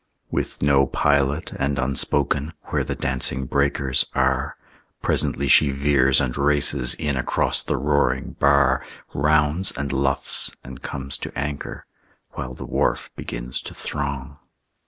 [0.31, 4.57] With no pilot and unspoken, Where the dancing breakers are,
[5.03, 8.83] Presently she veers and races In across the roaring bar,
[9.13, 11.85] Rounds and luffs and comes to anchor,
[12.31, 14.37] While the wharf begins to throng.